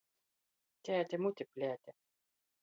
[0.89, 1.97] Tēte muti plēte.